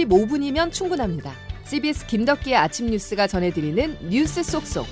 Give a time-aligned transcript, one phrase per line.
[0.00, 1.32] 15분이면 충분합니다.
[1.64, 4.86] CBS 김덕기의 아침 뉴스가 전해드리는 뉴스 속속.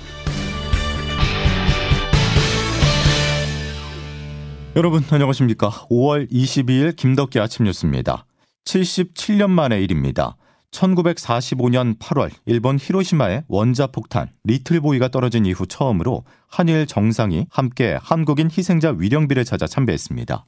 [4.75, 5.69] 여러분 안녕하십니까?
[5.89, 8.25] 5월 22일 김덕기 아침 뉴스입니다.
[8.65, 10.37] 77년 만의 일입니다.
[10.71, 19.43] 1945년 8월 일본 히로시마에 원자폭탄 리틀보이가 떨어진 이후 처음으로 한일 정상이 함께 한국인 희생자 위령비를
[19.43, 20.45] 찾아 참배했습니다.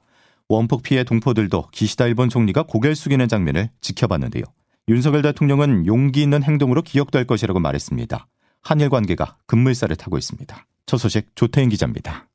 [0.48, 4.44] 원폭 피해 동포들도 기시다 일본 총리가 고개를 숙이는 장면을 지켜봤는데요.
[4.90, 8.28] 윤석열 대통령은 용기 있는 행동으로 기억될 것이라고 말했습니다.
[8.62, 10.66] 한일 관계가 급물살을 타고 있습니다.
[10.86, 12.28] 첫 소식 조태인 기자입니다.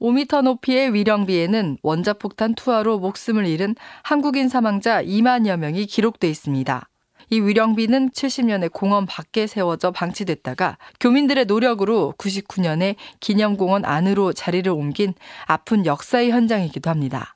[0.00, 6.88] 5m 높이의 위령비에는 원자폭탄 투하로 목숨을 잃은 한국인 사망자 2만여 명이 기록돼 있습니다.
[7.30, 15.14] 이 위령비는 70년에 공원 밖에 세워져 방치됐다가 교민들의 노력으로 99년에 기념공원 안으로 자리를 옮긴
[15.46, 17.35] 아픈 역사의 현장이기도 합니다.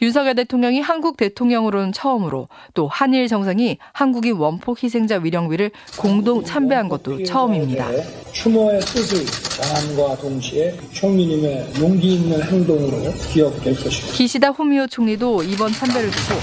[0.00, 7.22] 윤석열 대통령이 한국 대통령으로는 처음으로 또 한일 정상이 한국인 원폭 희생자 위령비를 공동 참배한 것도
[7.24, 7.88] 처음입니다.
[8.32, 14.12] 추모의 뜻을 전함과 동시에 총리님의 용기 있는 행동으로 기억될 것입니다.
[14.12, 16.34] 기시다 후미오 총리도 이번 참배를 두고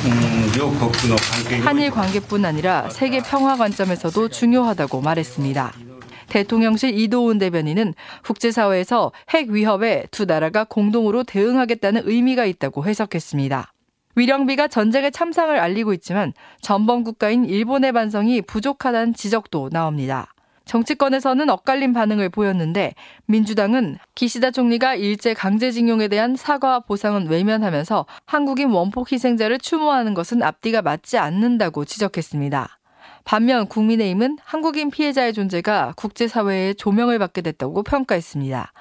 [1.63, 5.88] 한일 관계뿐 아니라 세계 평화 관점에서도 중요하다고 말했습니다.
[6.29, 13.73] 대통령실 이도훈 대변인은 국제사회에서 핵 위협에 두 나라가 공동으로 대응하겠다는 의미가 있다고 해석했습니다.
[14.15, 20.33] 위령비가 전쟁의 참상을 알리고 있지만 전범 국가인 일본의 반성이 부족하다는 지적도 나옵니다.
[20.65, 22.93] 정치권에서는 엇갈린 반응을 보였는데
[23.25, 30.83] 민주당은 기시다 총리가 일제 강제징용에 대한 사과와 보상은 외면하면서 한국인 원폭 희생자를 추모하는 것은 앞뒤가
[30.83, 32.78] 맞지 않는다고 지적했습니다.
[33.25, 38.71] 반면 국민의힘은 한국인 피해자의 존재가 국제사회에 조명을 받게 됐다고 평가했습니다.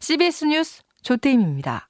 [0.00, 1.88] CBS 뉴스 조태임입니다.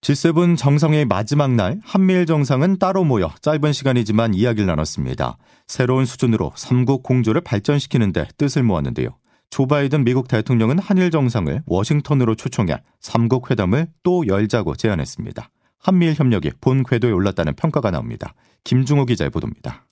[0.00, 5.38] G7 정상회의 마지막 날 한미일 정상은 따로 모여 짧은 시간이지만 이야기를 나눴습니다.
[5.66, 9.10] 새로운 수준으로 삼국 공조를 발전시키는데 뜻을 모았는데요.
[9.50, 15.50] 조 바이든 미국 대통령은 한일 정상을 워싱턴으로 초청해 삼국 회담을 또 열자고 제안했습니다.
[15.80, 18.34] 한미일 협력이 본 궤도에 올랐다는 평가가 나옵니다.
[18.64, 19.84] 김중호 기자의 보도입니다.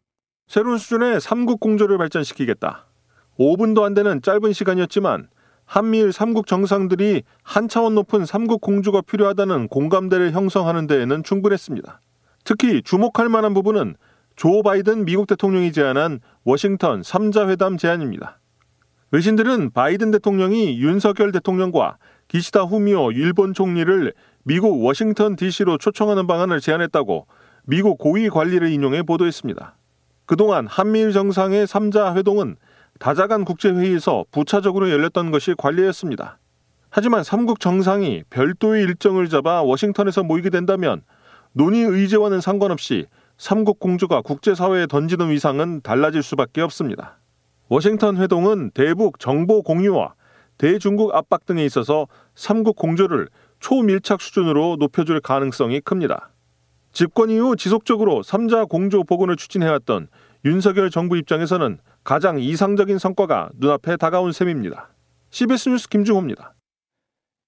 [0.46, 2.86] 새로운 수준의 삼국 공조를 발전시키겠다.
[3.38, 5.28] 5분도 안 되는 짧은 시간이었지만
[5.64, 12.00] 한미일 삼국 정상들이 한 차원 높은 삼국 공조가 필요하다는 공감대를 형성하는 데에는 충분했습니다.
[12.44, 13.96] 특히 주목할 만한 부분은
[14.36, 18.38] 조 바이든 미국 대통령이 제안한 워싱턴 3자 회담 제안입니다.
[19.10, 21.96] 외신들은 바이든 대통령이 윤석열 대통령과
[22.28, 24.12] 기시다 후미오 일본 총리를
[24.44, 27.26] 미국 워싱턴 DC로 초청하는 방안을 제안했다고
[27.64, 29.76] 미국 고위 관리를 인용해 보도했습니다.
[30.26, 32.56] 그동안 한미일 정상의 3자 회동은
[32.98, 36.38] 다자간 국제회의에서 부차적으로 열렸던 것이 관례였습니다.
[36.90, 41.02] 하지만 삼국 정상이 별도의 일정을 잡아 워싱턴에서 모이게 된다면
[41.52, 43.06] 논의 의제와는 상관없이
[43.38, 47.18] 삼국 공조가 국제사회에 던지는 위상은 달라질 수밖에 없습니다.
[47.68, 50.14] 워싱턴 회동은 대북 정보 공유와
[50.58, 53.28] 대중국 압박 등에 있어서 삼국 공조를
[53.60, 56.30] 초밀착 수준으로 높여줄 가능성이 큽니다.
[56.96, 60.08] 집권 이후 지속적으로 3자 공조 복원을 추진해왔던
[60.46, 64.88] 윤석열 정부 입장에서는 가장 이상적인 성과가 눈앞에 다가온 셈입니다.
[65.28, 66.54] CBS 뉴스 김중호입니다.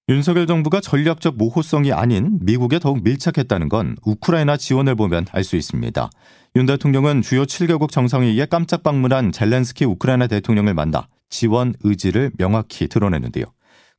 [0.07, 6.11] 윤석열 정부가 전략적 모호성이 아닌 미국에 더욱 밀착했다는 건 우크라이나 지원을 보면 알 수 있습니다.
[6.55, 13.45] 윤 대통령은 주요 7개국 정상회의에 깜짝 방문한 젤렌스키 우크라이나 대통령을 만나 지원 의지를 명확히 드러내는데요.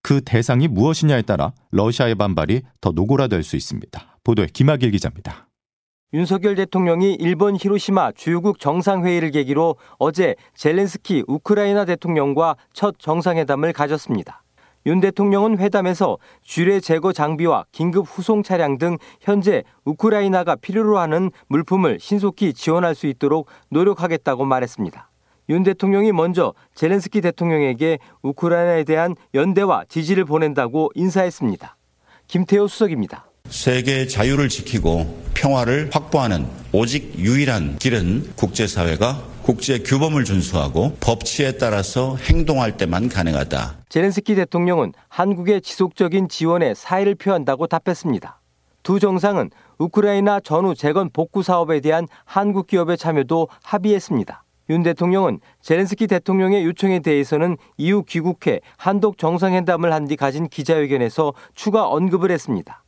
[0.00, 4.09] 그 대상이 무엇이냐에 따라 러시아의 반발이 더 노골화될 수 있습니다.
[4.24, 5.48] 보도에 김학일 기자입니다.
[6.12, 14.42] 윤석열 대통령이 일본 히로시마 주요국 정상회의를 계기로 어제 젤렌스키 우크라이나 대통령과 첫 정상회담을 가졌습니다.
[14.86, 22.00] 윤 대통령은 회담에서 주례 제거 장비와 긴급 후송 차량 등 현재 우크라이나가 필요로 하는 물품을
[22.00, 25.10] 신속히 지원할 수 있도록 노력하겠다고 말했습니다.
[25.50, 31.76] 윤 대통령이 먼저 젤렌스키 대통령에게 우크라이나에 대한 연대와 지지를 보낸다고 인사했습니다.
[32.26, 33.29] 김태호 수석입니다.
[33.50, 42.76] 세계의 자유를 지키고 평화를 확보하는 오직 유일한 길은 국제사회가 국제 규범을 준수하고 법치에 따라서 행동할
[42.76, 43.78] 때만 가능하다.
[43.88, 48.40] 제렌스키 대통령은 한국의 지속적인 지원에 사의를 표한다고 답했습니다.
[48.82, 54.44] 두 정상은 우크라이나 전후 재건 복구 사업에 대한 한국 기업의 참여도 합의했습니다.
[54.70, 61.88] 윤 대통령은 제렌스키 대통령의 요청에 대해서는 이후 귀국해 한독 정상회담을 한 뒤 가진 기자회견에서 추가
[61.88, 62.84] 언급을 했습니다.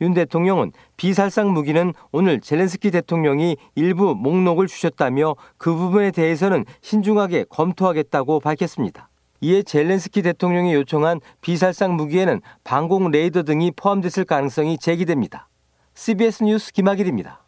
[0.00, 8.40] 윤 대통령은 비살상 무기는 오늘 젤렌스키 대통령이 일부 목록을 주셨다며 그 부분에 대해서는 신중하게 검토하겠다고
[8.40, 9.10] 밝혔습니다.
[9.42, 15.48] 이에 젤렌스키 대통령이 요청한 비살상 무기에는 방공 레이더 등이 포함됐을 가능성이 제기됩니다.
[15.94, 17.42] CBS 뉴스 김학일입니다.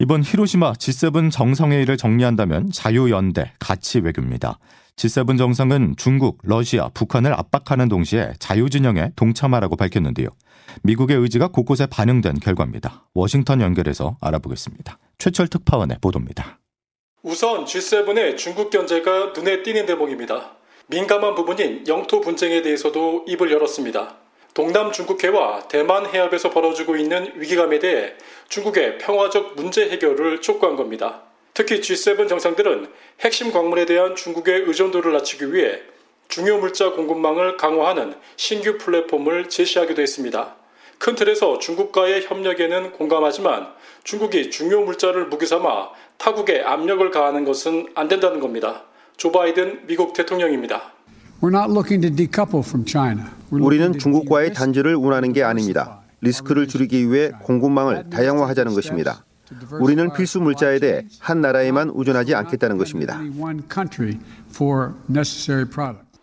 [0.00, 4.58] 이번 히로시마 G7 정상회의를 정리한다면 자유연대, 가치 외교입니다.
[4.96, 10.28] G7 정상은 중국, 러시아, 북한을 압박하는 동시에 자유진영에 동참하라고 밝혔는데요.
[10.82, 13.08] 미국의 의지가 곳곳에 반영된 결과입니다.
[13.14, 14.98] 워싱턴 연결해서 알아보겠습니다.
[15.18, 16.58] 최철 특파원의 보도입니다.
[17.22, 20.52] 우선 G7의 중국 견제가 눈에 띄는 대목입니다.
[20.86, 24.16] 민감한 부분인 영토 분쟁에 대해서도 입을 열었습니다.
[24.54, 28.14] 동남 중국해와 대만 해협에서 벌어지고 있는 위기감에 대해
[28.48, 31.22] 중국의 평화적 문제 해결을 촉구한 겁니다.
[31.54, 32.88] 특히 G7 정상들은
[33.20, 35.80] 핵심 광물에 대한 중국의 의존도를 낮추기 위해
[36.28, 40.56] 중요 물자 공급망을 강화하는 신규 플랫폼을 제시하기도 했습니다.
[40.98, 43.68] 큰 틀에서 중국과의 협력에는 공감하지만
[44.04, 48.82] 중국이 중요 물자를 무기 삼아 타국에 압력을 가하는 것은 안 된다는 겁니다.
[49.16, 50.92] 조 바이든 미국 대통령입니다.
[53.50, 56.00] 우리는 중국과의 단절을 원하는 게 아닙니다.
[56.20, 59.24] 리스크를 줄이기 위해 공급망을 다양화하자는 것입니다.
[59.80, 63.20] 우리는 필수 물자에 대해 한 나라에만 의존하지 않겠다는 것입니다.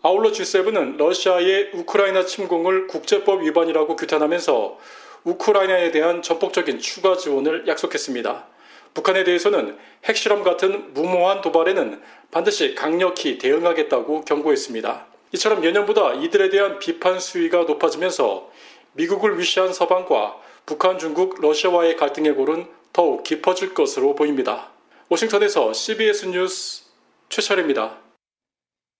[0.06, 4.78] 아울러 G7은 러시아의 우크라이나 침공을 국제법 위반이라고 규탄하면서
[5.24, 8.46] 우크라이나에 대한 전폭적인 추가 지원을 약속했습니다.
[8.94, 12.00] 북한에 대해서는 핵실험 같은 무모한 도발에는
[12.30, 15.06] 반드시 강력히 대응하겠다고 경고했습니다.
[15.32, 18.48] 이처럼 예년보다 이들에 대한 비판 수위가 높아지면서
[18.92, 20.36] 미국을 위시한 서방과
[20.66, 24.70] 북한, 중국, 러시아와의 갈등의 골은 더욱 깊어질 것으로 보입니다.
[25.08, 26.84] 워싱턴에서 CBS 뉴스
[27.28, 28.05] 최철입니다.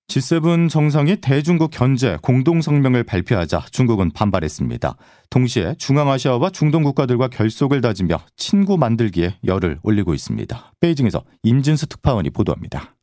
[0.09, 4.97] G7 정상이 대중국 견제 공동 성명을 발표하자 중국은 반발했습니다.
[5.31, 10.73] 동시에 중앙아시아와 중동 국가들과 결속을 다지며 친구 만들기에 열을 올리고 있습니다.
[10.81, 12.95] 베이징에서 임진수 특파원이 보도합니다.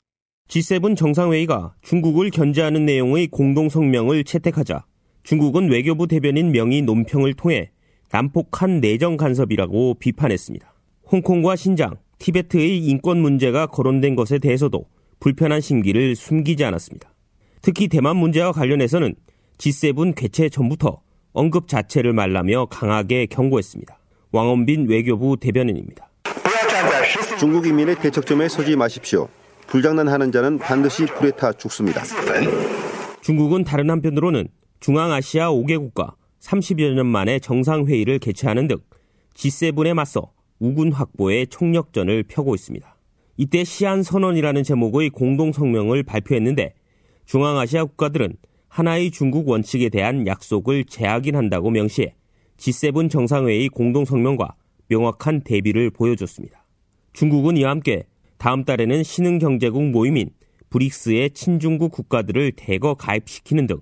[0.48, 4.86] G7 정상회의가 중국을 견제하는 내용의 공동 성명을 채택하자
[5.24, 7.72] 중국은 외교부 대변인 명의 논평을 통해
[8.12, 10.74] 난폭한 내정 간섭이라고 비판했습니다.
[11.12, 14.86] 홍콩과 신장, 티베트의 인권 문제가 거론된 것에 대해서도
[15.24, 17.14] 불편한 심기를 숨기지 않았습니다.
[17.62, 19.16] 특히 대만 문제와 관련해서는
[19.58, 21.00] G7 개최 전부터
[21.32, 23.98] 언급 자체를 말라며 강하게 경고했습니다.
[24.34, 26.10] 왕원빈 외교부 대변인입니다.
[27.40, 29.30] 중국 인민의 대척점에 서지 마십시오.
[29.68, 32.04] 불장난하는 자는 반드시 불에 타 죽습니다.
[33.22, 34.50] 중국은 다른 한편으로는
[34.82, 38.76] 중앙아시아 5개국과 30여 년 만에 정상회의를 개최하는 등
[39.36, 42.93] G7에 맞서 우군 확보에 총력전을 펴고 있습니다.
[43.38, 46.74] 이때 시안 선언이라는 제목의 공동 성명을 발표했는데
[47.26, 48.38] 중앙아시아 국가들은
[48.68, 52.16] 하나의 중국 원칙에 대한 약속을 재확인한다고 명시해
[52.58, 54.54] G7 정상회의 공동 성명과
[54.88, 56.66] 명확한 대비를 보여줬습니다.
[57.14, 58.04] 중국은 이와 함께
[58.38, 60.30] 다음 달에는 신흥경제국 모임인
[60.70, 63.80] 브릭스의 친중국 국가들을 대거 가입시키는 등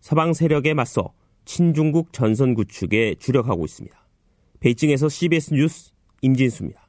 [0.00, 1.12] 서방 세력에 맞서
[1.44, 3.96] 친중국 전선 구축에 주력하고 있습니다.
[4.60, 5.92] 베이징에서 CBS 뉴스
[6.22, 6.79] 임진수입니다.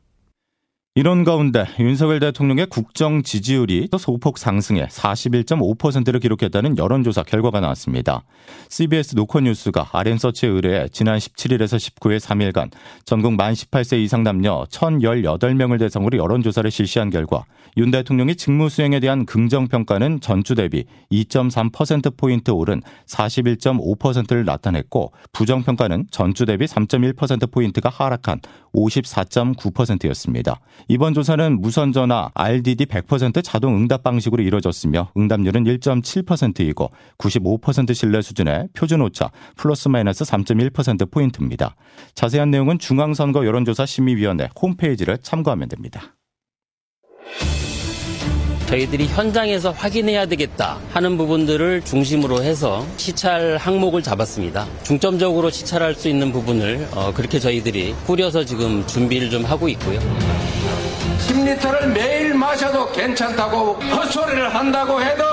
[0.93, 8.25] 이런 가운데 윤석열 대통령의 국정 지지율이 또 소폭 상승해 41.5%를 기록했다는 여론조사 결과가 나왔습니다.
[8.67, 12.71] CBS 노컷뉴스가 RM서치에 의뢰해 지난 17일에서 19일 3일간
[13.05, 17.45] 전국 만 18세 이상 남녀 1,018명을 대상으로 여론조사를 실시한 결과
[17.77, 26.07] 윤 대통령이 직무 수행에 대한 긍정 평가는 전주 대비 2.3%포인트 오른 41.5%를 나타냈고 부정 평가는
[26.12, 28.39] 전주 대비 3.1%포인트가 하락한
[28.73, 30.59] 54.9%였습니다.
[30.88, 38.69] 이번 조사는 무선 전화 RDD 100% 자동 응답 방식으로 이뤄졌으며 응답률은 1.7%이고 95% 신뢰 수준의
[38.73, 41.75] 표준 오차 플러스 마이너스 3.1%포인트입니다.
[42.16, 46.16] 자세한 내용은 중앙선거 여론조사 심의위원회 홈페이지를 참고하면 됩니다.
[48.71, 54.66] 저희들이 현장에서 확인해야 되겠다 하는 부분들을 중심으로 해서 시찰 항목을 잡았습니다.
[54.83, 59.99] 중점적으로 시찰할 수 있는 부분을 어, 그렇게 저희들이 꾸려서 지금 준비를 좀 하고 있고요.
[61.28, 65.24] 10리터를 매일 마셔도 괜찮다고 헛소리를 한다고 해도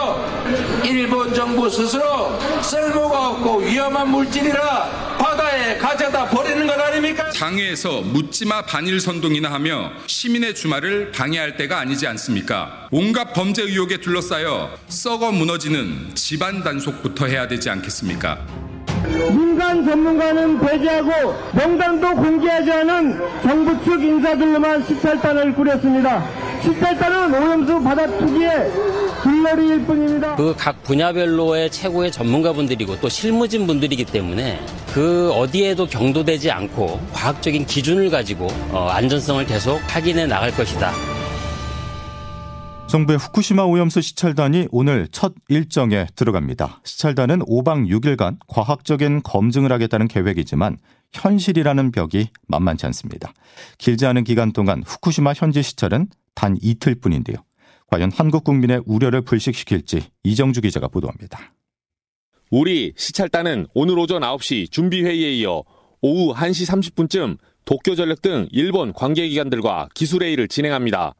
[0.85, 7.31] 일본 정부 스스로 쓸모가 없고 위험한 물질이라 바다에 가져다 버리는 것 아닙니까?
[7.31, 12.89] 장외에서 묻지마 반일 선동이나 하며 시민의 주말을 방해할 때가 아니지 않습니까?
[12.91, 18.39] 온갖 범죄 의혹에 둘러싸여 썩어 무너지는 집안 단속부터 해야 되지 않겠습니까?
[19.31, 26.48] 민간 전문가는 배제하고 명단도 공개하지 않은 정부 측 인사들로만 시찰단을 꾸렸습니다.
[26.63, 28.71] 시찰단은 오염수 바다 투기의
[29.23, 30.37] 길거리일 뿐입니다.
[30.37, 34.61] 그 각 분야별로의 최고의 전문가분들이고 또 실무진 분들이기 때문에
[34.93, 40.93] 그 어디에도 경도되지 않고 과학적인 기준을 가지고 어, 안전성을 계속 확인해 나갈 것이다.
[42.89, 46.81] 정부의 후쿠시마 오염수 시찰단이 오늘 첫 일정에 들어갑니다.
[46.85, 50.79] 시찰단은 5박 6일간 과학적인 검증을 하겠다는 계획이지만
[51.13, 53.33] 현실이라는 벽이 만만치 않습니다.
[53.77, 57.39] 길지 않은 기간 동안 후쿠시마 현지 시찰은 단 이틀 뿐인데요.
[57.89, 61.53] 과연 한국 국민의 우려를 불식시킬지 이정주 기자가 보도합니다.
[62.53, 65.65] 우리 시찰단은 오늘 오전 9시 준비회의에 이어
[66.01, 71.15] 오후 1시 30분쯤 도쿄전력 등 일본 관계기관들과 기술회의를 진행합니다.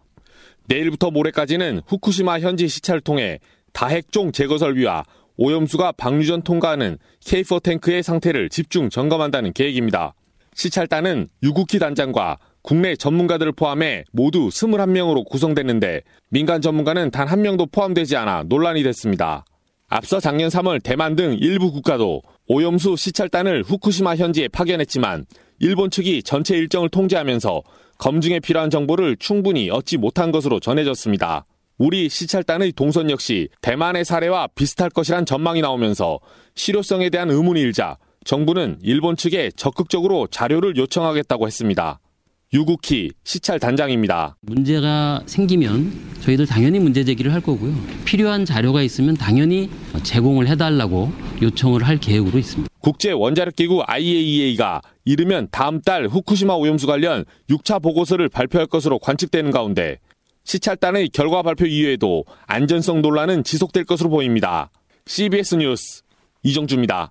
[0.69, 3.41] 내일부터 모레까지는 후쿠시마 현지 시찰을 통해
[3.73, 5.03] 다핵종 제거 설비와
[5.37, 10.15] 오염수가 방류전 통과하는 K4 탱크의 상태를 집중 점검한다는 계획입니다.
[10.55, 18.15] 시찰단은 유국희 단장과 국내 전문가들을 포함해 모두 21명으로 구성됐는데 민간 전문가는 단 한 명도 포함되지
[18.17, 19.47] 않아 논란이 됐습니다.
[19.89, 25.25] 앞서 작년 3월 대만 등 일부 국가도 오염수 시찰단을 후쿠시마 현지에 파견했지만
[25.61, 27.63] 일본 측이 전체 일정을 통제하면서
[27.97, 31.47] 검증에 필요한 정보를 충분히 얻지 못한 것으로 전해졌습니다.
[31.79, 36.21] 우리 시찰단의 동선 역시 대만의 사례와 비슷할 것이란 전망이 나오면서
[36.55, 37.97] 실효성에 대한 의문이 일자
[38.27, 42.01] 정부는 일본 측에 적극적으로 자료를 요청하겠다고 했습니다.
[42.51, 44.37] 유국희 시찰 단장입니다.
[44.41, 47.75] 문제가 생기면 저희들 당연히 문제 제기를 할 거고요.
[48.07, 49.69] 필요한 자료가 있으면 당연히
[50.03, 51.13] 제공을 해달라고
[51.43, 52.71] 요청을 할 계획으로 있습니다.
[52.81, 59.51] 국제 원자력 기구 IAEA가 이르면 다음 달 후쿠시마 오염수 관련 6차 보고서를 발표할 것으로 관측되는
[59.51, 59.99] 가운데
[60.45, 64.71] 시찰단의 결과 발표 이후에도 안전성 논란은 지속될 것으로 보입니다.
[65.05, 66.03] CBS 뉴스
[66.43, 67.11] 이정주입니다.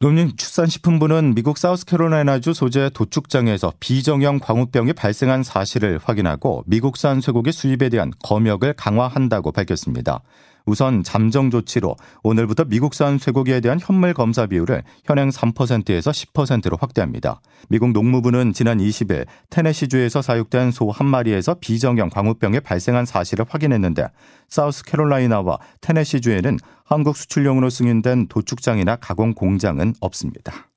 [0.00, 8.74] 농림축산식품부는 미국 사우스캐롤라이나주 소재 도축장에서 비정형 광우병이 발생한 사실을 확인하고 미국산 쇠고기 수입에 대한 검역을
[8.74, 10.20] 강화한다고 밝혔습니다.
[10.66, 17.42] 우선 잠정 조치로 오늘부터 미국산 쇠고기에 대한 현물 검사 비율을 현행 3%에서 10%로 확대합니다.
[17.68, 24.06] 미국 농무부는 지난 20일 테네시주에서 사육된 소 한 마리에서 비정형 광우병이 발생한 사실을 확인했는데
[24.48, 30.68] 사우스캐롤라이나와 테네시주에는 한국 수출용으로 승인된 도축장이나 가공 공장은 없습니다.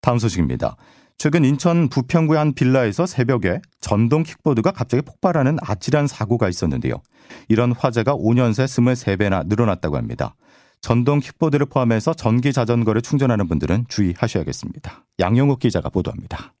[0.00, 0.76] 다음 소식입니다.
[1.18, 7.00] 최근 인천 부평구의 한 빌라에서 새벽에 전동 킥보드가 갑자기 폭발하는 아찔한 사고가 있었는데요.
[7.48, 10.36] 이런 화재가 5년 새 23배나 늘어났다고 합니다.
[10.82, 15.06] 전동 킥보드를 포함해서 전기 자전거를 충전하는 분들은 주의하셔야겠습니다.
[15.18, 16.54] 양영욱 기자가 보도합니다.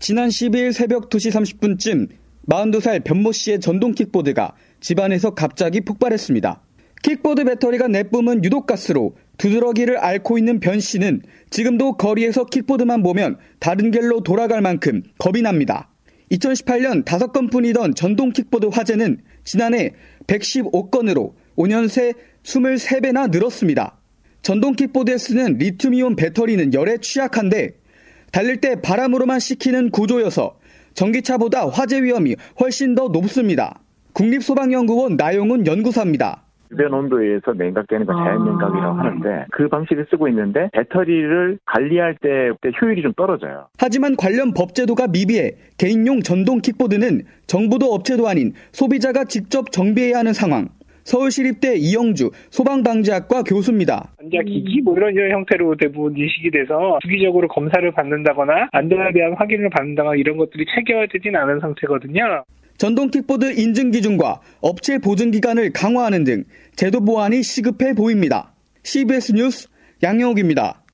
[0.00, 2.08] 지난 12일 새벽 2시 30분쯤
[2.48, 6.60] 42살 변모 씨의 전동 킥보드가 집안에서 갑자기 폭발했습니다.
[7.06, 14.24] 킥보드 배터리가 내뿜은 유독가스로 두드러기를 앓고 있는 변 씨는 지금도 거리에서 킥보드만 보면 다른 길로
[14.24, 15.88] 돌아갈 만큼 겁이 납니다.
[16.32, 19.92] 2018년 5건 뿐이던 전동 킥보드 화재는 지난해
[20.26, 24.00] 115건으로 5년 새 23배나 늘었습니다.
[24.42, 27.76] 전동 킥보드에 쓰는 리튬이온 배터리는 열에 취약한데
[28.32, 30.58] 달릴 때 바람으로만 식히는 구조여서
[30.94, 33.80] 전기차보다 화재 위험이 훨씬 더 높습니다.
[34.12, 36.45] 국립소방연구원 나용훈 연구사입니다.
[36.68, 43.02] 주변 온도에서 냉각되는 걸 자연 냉각이라고 하는데 그 방식을 쓰고 있는데 배터리를 관리할 때 효율이
[43.02, 43.68] 좀 떨어져요.
[43.78, 50.32] 하지만 관련 법 제도가 미비해 개인용 전동 킥보드는 정부도 업체도 아닌 소비자가 직접 정비해야 하는
[50.32, 50.68] 상황.
[51.04, 54.10] 서울시립대 이영주 소방방지학과 교수입니다.
[54.20, 60.16] 전자기기 뭐 이런 이런 형태로 대부분 인식이 돼서 주기적으로 검사를 받는다거나 안전에 대한 확인을 받는다거나
[60.16, 62.42] 이런 것들이 체계화되진 않은 상태거든요.
[62.78, 66.44] 전동 킥보드 인증 기준과 업체 보증 기간을 강화하는 등
[66.76, 68.54] 제도 보완이 시급해 보입니다.
[68.82, 69.68] CBS 뉴스
[70.02, 70.84] 양영욱입니다.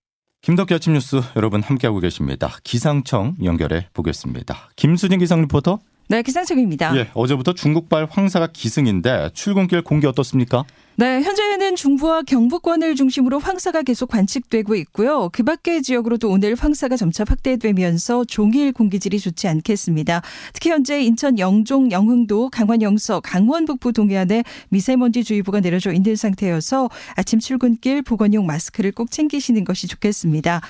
[0.43, 2.57] 김덕기 아침 뉴스 여러분 함께하고 계십니다.
[2.65, 4.71] 기상청 연결해 보겠습니다.
[4.77, 5.79] 김수진 기상 리포터.
[6.09, 6.97] 네, 기상청입니다.
[6.97, 10.65] 예, 어제부터 중국발 황사가 기승인데 출근길 공기 어떻습니까?
[10.97, 15.31] 네, 현재는 중부와 경북권을 중심으로 황사가 계속 관측되고 있고요.
[15.33, 20.21] 그 밖의 지역으로도 오늘 황사가 점차 확대되면서 종일 공기질이 좋지 않겠습니다.
[20.53, 26.91] 특히 현재 인천 영종, 영흥도, 강원 영서, 강원 북부 동해안에 미세먼지 주의보가 내려져 있는 상태여서
[27.17, 30.61] 아침 출근길 보건용 마스크를 꼭 챙기시는 것이 좋겠습니다.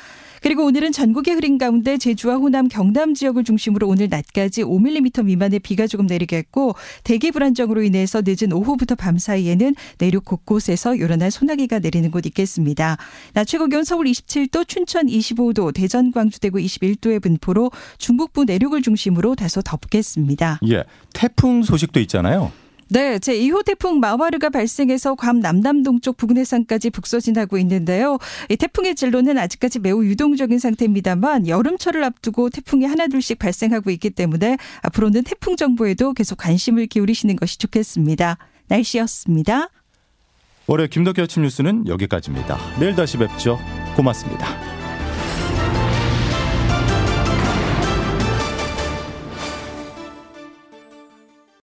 [0.42, 5.86] 그리고 오늘은 전국에 흐린 가운데 제주와 호남, 경남 지역을 중심으로 오늘 낮까지 5mm 미만의 비가
[5.86, 12.26] 조금 내리겠고 대기 불안정으로 인해서 늦은 오후부터 밤 사이에는 내륙 곳곳에서 요란한 소나기가 내리는 곳
[12.26, 12.96] 있겠습니다.
[13.34, 19.36] 낮 최고 기온 서울 27도, 춘천 25도, 대전, 광주, 대구 21도의 분포로 중북부 내륙을 중심으로
[19.36, 20.58] 다소 덥겠습니다.
[20.70, 20.82] 예,
[21.12, 22.50] 태풍 소식도 있잖아요.
[22.92, 28.18] 네, 제2호 태풍 마와르가 발생해서 괌 남남 동쪽 부근 해상까지 북서진하고 있는데요.
[28.50, 35.24] 이 태풍의 진로는 아직까지 매우 유동적인 상태입니다만 여름철을 앞두고 태풍이 하나둘씩 발생하고 있기 때문에 앞으로는
[35.24, 38.36] 태풍 정보에도 계속 관심을 기울이시는 것이 좋겠습니다.
[38.68, 39.70] 날씨였습니다.
[40.66, 42.58] 월요 김덕기 아침 뉴스는 여기까지입니다.
[42.78, 43.58] 내일 다시 뵙죠.
[43.96, 44.71] 고맙습니다.